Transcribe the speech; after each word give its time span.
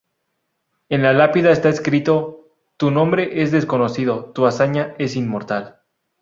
En 0.89 1.03
la 1.03 1.13
lápida 1.13 1.51
está 1.51 1.69
escrito: 1.69 2.47
""Tu 2.77 2.89
nombre 2.89 3.43
es 3.43 3.51
desconocido, 3.51 4.31
tu 4.33 4.47
hazaña 4.47 4.95
es 4.97 5.15
inmortal. 5.15 5.81